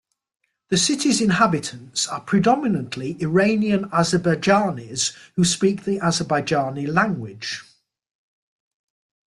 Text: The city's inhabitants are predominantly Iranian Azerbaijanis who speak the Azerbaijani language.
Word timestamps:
The 0.69 0.79
city's 0.79 1.21
inhabitants 1.21 2.07
are 2.07 2.21
predominantly 2.21 3.17
Iranian 3.21 3.83
Azerbaijanis 3.91 5.15
who 5.35 5.45
speak 5.45 5.83
the 5.83 5.99
Azerbaijani 5.99 6.87
language. 6.91 7.61